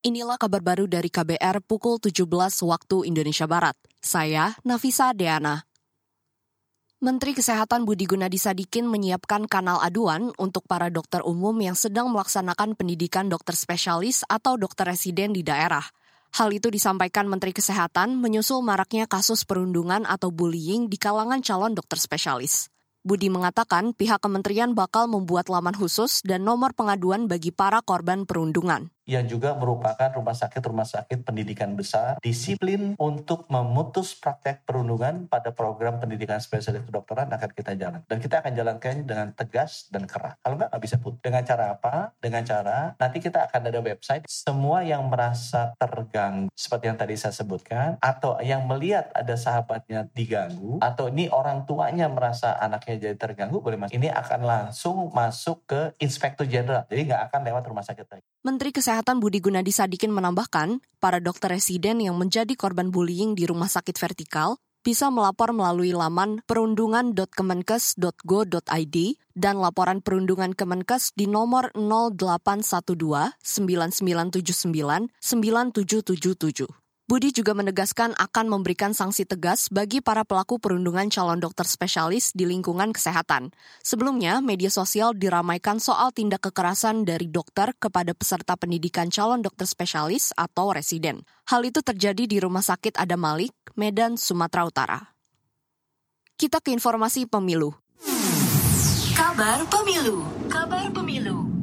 Inilah 0.00 0.40
kabar 0.40 0.64
baru 0.64 0.88
dari 0.88 1.12
KBR 1.12 1.60
pukul 1.60 2.00
17 2.00 2.24
waktu 2.64 3.04
Indonesia 3.04 3.44
Barat. 3.44 3.76
Saya 4.00 4.56
Nafisa 4.64 5.12
Deana. 5.12 5.68
Menteri 7.04 7.36
Kesehatan 7.36 7.84
Budi 7.84 8.08
Gunadi 8.08 8.40
Sadikin 8.40 8.88
menyiapkan 8.88 9.44
kanal 9.44 9.76
aduan 9.84 10.32
untuk 10.40 10.64
para 10.64 10.88
dokter 10.88 11.20
umum 11.20 11.52
yang 11.60 11.76
sedang 11.76 12.08
melaksanakan 12.16 12.80
pendidikan 12.80 13.28
dokter 13.28 13.52
spesialis 13.52 14.24
atau 14.24 14.56
dokter 14.56 14.88
residen 14.88 15.36
di 15.36 15.44
daerah. 15.44 15.84
Hal 16.32 16.48
itu 16.48 16.72
disampaikan 16.72 17.28
Menteri 17.28 17.52
Kesehatan 17.52 18.16
menyusul 18.24 18.64
maraknya 18.64 19.04
kasus 19.04 19.44
perundungan 19.44 20.08
atau 20.08 20.32
bullying 20.32 20.88
di 20.88 20.96
kalangan 20.96 21.44
calon 21.44 21.76
dokter 21.76 22.00
spesialis. 22.00 22.72
Budi 23.04 23.28
mengatakan 23.28 23.92
pihak 23.92 24.24
kementerian 24.24 24.72
bakal 24.72 25.12
membuat 25.12 25.52
laman 25.52 25.76
khusus 25.76 26.24
dan 26.24 26.40
nomor 26.40 26.72
pengaduan 26.72 27.28
bagi 27.28 27.52
para 27.52 27.84
korban 27.84 28.24
perundungan 28.24 28.88
yang 29.10 29.26
juga 29.26 29.58
merupakan 29.58 30.06
rumah 30.14 30.38
sakit-rumah 30.38 30.86
sakit 30.86 31.26
pendidikan 31.26 31.74
besar, 31.74 32.22
disiplin 32.22 32.94
untuk 32.94 33.50
memutus 33.50 34.14
praktek 34.14 34.62
perundungan 34.62 35.26
pada 35.26 35.50
program 35.50 35.98
pendidikan 35.98 36.38
spesialis 36.38 36.86
kedokteran 36.86 37.26
akan 37.26 37.50
kita 37.50 37.74
jalan. 37.74 38.00
Dan 38.06 38.22
kita 38.22 38.38
akan 38.38 38.54
jalankan 38.54 39.02
dengan 39.02 39.34
tegas 39.34 39.90
dan 39.90 40.06
keras. 40.06 40.38
Kalau 40.38 40.54
nggak, 40.54 40.70
nggak 40.70 40.82
bisa 40.86 40.96
put. 41.02 41.18
Dengan 41.18 41.42
cara 41.42 41.74
apa? 41.74 42.14
Dengan 42.22 42.46
cara 42.46 42.94
nanti 42.94 43.18
kita 43.18 43.50
akan 43.50 43.60
ada 43.66 43.80
website, 43.82 44.30
semua 44.30 44.86
yang 44.86 45.10
merasa 45.10 45.74
terganggu, 45.74 46.46
seperti 46.54 46.84
yang 46.86 46.98
tadi 46.98 47.18
saya 47.18 47.34
sebutkan, 47.34 47.98
atau 47.98 48.38
yang 48.38 48.62
melihat 48.70 49.10
ada 49.10 49.34
sahabatnya 49.34 50.06
diganggu, 50.14 50.78
atau 50.78 51.10
ini 51.10 51.26
orang 51.34 51.66
tuanya 51.66 52.06
merasa 52.06 52.54
anaknya 52.62 53.10
jadi 53.10 53.16
terganggu, 53.18 53.58
boleh 53.58 53.76
masuk. 53.76 53.98
Ini 53.98 54.08
akan 54.14 54.40
langsung 54.46 55.10
masuk 55.10 55.66
ke 55.66 55.80
Inspektur 55.98 56.46
Jenderal. 56.46 56.86
Jadi 56.86 57.10
nggak 57.10 57.22
akan 57.32 57.40
lewat 57.50 57.62
rumah 57.66 57.82
sakit 57.82 58.06
lagi. 58.06 58.26
Menteri 58.40 58.72
Kesehatan 58.72 59.20
Budi 59.20 59.44
Gunadi 59.44 59.68
Sadikin 59.68 60.16
menambahkan, 60.16 60.80
para 60.96 61.20
dokter 61.20 61.52
residen 61.52 62.00
yang 62.00 62.16
menjadi 62.16 62.56
korban 62.56 62.88
bullying 62.88 63.36
di 63.36 63.44
rumah 63.44 63.68
sakit 63.68 64.00
vertikal 64.00 64.56
bisa 64.80 65.12
melapor 65.12 65.52
melalui 65.52 65.92
laman 65.92 66.40
perundungan.kemenkes.go.id 66.48 68.96
dan 69.36 69.60
laporan 69.60 70.00
perundungan 70.00 70.56
Kemenkes 70.56 71.12
di 71.12 71.28
nomor 71.28 71.68
0812 71.76 73.36
9979 73.44 75.12
9777. 75.20 76.80
Budi 77.10 77.34
juga 77.34 77.58
menegaskan 77.58 78.14
akan 78.14 78.46
memberikan 78.46 78.94
sanksi 78.94 79.26
tegas 79.26 79.66
bagi 79.66 79.98
para 79.98 80.22
pelaku 80.22 80.62
perundungan 80.62 81.10
calon 81.10 81.42
dokter 81.42 81.66
spesialis 81.66 82.30
di 82.30 82.46
lingkungan 82.46 82.94
kesehatan. 82.94 83.50
Sebelumnya, 83.82 84.38
media 84.38 84.70
sosial 84.70 85.18
diramaikan 85.18 85.82
soal 85.82 86.14
tindak 86.14 86.46
kekerasan 86.46 87.02
dari 87.02 87.26
dokter 87.26 87.74
kepada 87.74 88.14
peserta 88.14 88.54
pendidikan 88.54 89.10
calon 89.10 89.42
dokter 89.42 89.66
spesialis 89.66 90.30
atau 90.38 90.70
residen. 90.70 91.26
Hal 91.50 91.66
itu 91.66 91.82
terjadi 91.82 92.30
di 92.30 92.38
Rumah 92.38 92.62
Sakit 92.62 92.94
Adam 92.94 93.26
Malik, 93.26 93.58
Medan, 93.74 94.14
Sumatera 94.14 94.62
Utara. 94.62 95.00
Kita 96.38 96.62
ke 96.62 96.70
informasi 96.70 97.26
pemilu. 97.26 97.74
Kabar 99.18 99.66
pemilu. 99.66 100.22
Kabar 100.46 100.86
pemilu 100.94 101.59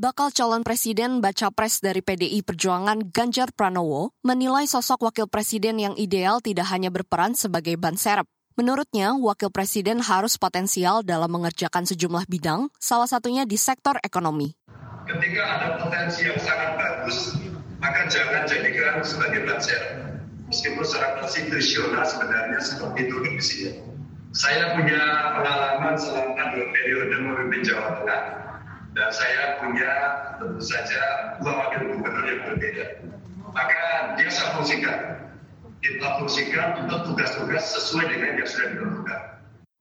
bakal 0.00 0.32
calon 0.32 0.64
presiden 0.64 1.20
baca 1.20 1.52
pres 1.52 1.84
dari 1.84 2.00
PDI 2.00 2.40
Perjuangan 2.40 3.12
Ganjar 3.12 3.52
Pranowo 3.52 4.16
menilai 4.24 4.64
sosok 4.64 5.12
wakil 5.12 5.28
presiden 5.28 5.76
yang 5.76 5.92
ideal 6.00 6.40
tidak 6.40 6.72
hanya 6.72 6.88
berperan 6.88 7.36
sebagai 7.36 7.76
ban 7.76 8.00
serep. 8.00 8.24
Menurutnya, 8.56 9.12
wakil 9.20 9.52
presiden 9.52 10.00
harus 10.00 10.40
potensial 10.40 11.04
dalam 11.04 11.28
mengerjakan 11.28 11.84
sejumlah 11.84 12.24
bidang, 12.32 12.72
salah 12.80 13.04
satunya 13.04 13.44
di 13.44 13.60
sektor 13.60 14.00
ekonomi. 14.00 14.56
Ketika 15.04 15.42
ada 15.44 15.68
potensi 15.84 16.24
yang 16.24 16.40
sangat 16.40 16.80
bagus, 16.80 17.36
maka 17.76 18.08
jangan 18.08 18.48
jadikan 18.48 19.04
sebagai 19.04 19.44
ban 19.44 19.60
serep. 19.60 19.92
Meskipun 20.48 20.82
secara 20.82 21.20
konstitusional 21.20 22.04
sebenarnya 22.08 22.58
seperti 22.58 22.98
itu 23.04 23.16
misinya. 23.20 23.72
Saya 24.32 24.80
punya 24.80 25.00
pengalaman 25.36 25.94
selama 26.00 26.42
dua 26.56 26.66
periode 26.72 27.14
memimpin 27.20 27.60
Jawa 27.62 28.02
Tengah 28.02 28.49
dan 28.94 29.08
saya 29.14 29.62
punya 29.62 29.90
tentu 30.38 30.62
saja 30.62 31.02
dua 31.38 31.52
wakil 31.66 31.94
gubernur 31.94 32.24
yang 32.26 32.42
berbeda. 32.50 32.84
Maka 33.50 33.80
dia 34.18 34.30
saya 34.30 34.58
fungsikan. 34.58 34.98
Kita 35.80 36.20
fungsikan 36.20 36.84
untuk 36.84 37.12
tugas-tugas 37.12 37.64
sesuai 37.72 38.12
dengan 38.12 38.30
yang 38.36 38.48
sudah 38.48 38.68
ditentukan. 38.76 39.20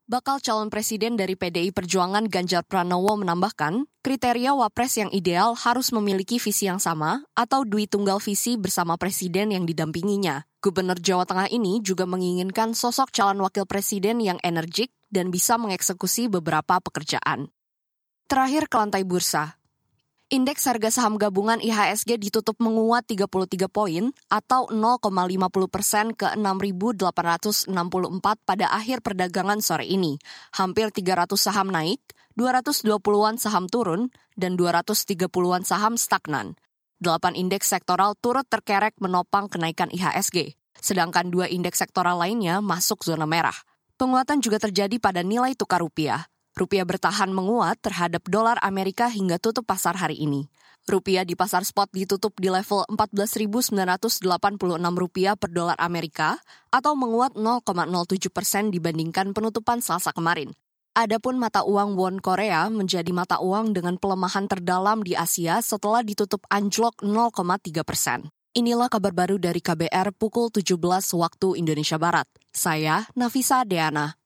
Bakal 0.10 0.42
calon 0.42 0.74
presiden 0.74 1.22
dari 1.22 1.38
PDI 1.38 1.70
Perjuangan 1.70 2.26
Ganjar 2.26 2.66
Pranowo 2.66 3.14
menambahkan, 3.22 3.86
kriteria 4.02 4.58
wapres 4.58 4.98
yang 4.98 5.14
ideal 5.14 5.54
harus 5.54 5.94
memiliki 5.94 6.42
visi 6.42 6.66
yang 6.66 6.82
sama 6.82 7.22
atau 7.38 7.62
dui 7.62 7.86
tunggal 7.86 8.18
visi 8.18 8.58
bersama 8.58 8.98
presiden 8.98 9.54
yang 9.54 9.70
didampinginya. 9.70 10.50
Gubernur 10.66 10.98
Jawa 10.98 11.30
Tengah 11.30 11.54
ini 11.54 11.78
juga 11.86 12.10
menginginkan 12.10 12.74
sosok 12.74 13.14
calon 13.14 13.38
wakil 13.46 13.70
presiden 13.70 14.18
yang 14.18 14.42
energik 14.42 14.90
dan 15.14 15.30
bisa 15.30 15.62
mengeksekusi 15.62 16.26
beberapa 16.26 16.82
pekerjaan. 16.82 17.54
Terakhir 18.30 18.70
ke 18.70 18.78
lantai 18.78 19.02
bursa. 19.10 19.58
Indeks 20.30 20.70
harga 20.70 20.94
saham 20.94 21.18
gabungan 21.18 21.58
IHSG 21.58 22.22
ditutup 22.22 22.62
menguat 22.62 23.10
33 23.10 23.26
poin 23.66 24.14
atau 24.30 24.70
0,50 24.70 25.10
persen 25.66 26.14
ke 26.14 26.38
6.864 26.38 27.74
pada 28.46 28.70
akhir 28.70 29.02
perdagangan 29.02 29.66
sore 29.66 29.90
ini. 29.90 30.22
Hampir 30.54 30.94
300 30.94 31.26
saham 31.42 31.74
naik, 31.74 31.98
220-an 32.38 33.42
saham 33.42 33.66
turun, 33.66 34.14
dan 34.38 34.54
230-an 34.54 35.66
saham 35.66 35.98
stagnan. 35.98 36.54
Delapan 37.02 37.34
indeks 37.34 37.74
sektoral 37.74 38.14
turut 38.14 38.46
terkerek 38.46 38.94
menopang 39.02 39.50
kenaikan 39.50 39.90
IHSG, 39.90 40.54
sedangkan 40.78 41.34
dua 41.34 41.50
indeks 41.50 41.82
sektoral 41.82 42.22
lainnya 42.22 42.62
masuk 42.62 43.02
zona 43.02 43.26
merah. 43.26 43.58
Penguatan 43.98 44.38
juga 44.38 44.62
terjadi 44.62 45.02
pada 45.02 45.26
nilai 45.26 45.58
tukar 45.58 45.82
rupiah. 45.82 46.30
Rupiah 46.60 46.84
bertahan 46.84 47.32
menguat 47.32 47.80
terhadap 47.80 48.28
dolar 48.28 48.60
Amerika 48.60 49.08
hingga 49.08 49.40
tutup 49.40 49.64
pasar 49.64 49.96
hari 49.96 50.20
ini. 50.20 50.52
Rupiah 50.92 51.24
di 51.24 51.32
pasar 51.32 51.64
spot 51.64 51.88
ditutup 51.96 52.36
di 52.36 52.52
level 52.52 52.84
14.986 52.92 53.72
rupiah 55.00 55.40
per 55.40 55.56
dolar 55.56 55.80
Amerika 55.80 56.36
atau 56.68 57.00
menguat 57.00 57.40
0,07 57.40 58.28
persen 58.28 58.76
dibandingkan 58.76 59.32
penutupan 59.32 59.80
Selasa 59.80 60.12
kemarin. 60.12 60.52
Adapun 61.00 61.40
mata 61.40 61.64
uang 61.64 61.96
won 61.96 62.20
Korea 62.20 62.68
menjadi 62.68 63.16
mata 63.16 63.40
uang 63.40 63.72
dengan 63.72 63.96
pelemahan 63.96 64.52
terdalam 64.52 65.00
di 65.00 65.16
Asia 65.16 65.64
setelah 65.64 66.04
ditutup 66.04 66.44
anjlok 66.52 67.00
0,3 67.00 67.88
persen. 67.88 68.28
Inilah 68.52 68.92
kabar 68.92 69.16
baru 69.16 69.40
dari 69.40 69.64
KBR 69.64 70.12
pukul 70.12 70.52
17 70.52 70.76
waktu 71.16 71.48
Indonesia 71.56 71.96
Barat. 71.96 72.28
Saya 72.52 73.08
Nafisa 73.16 73.64
Deana. 73.64 74.20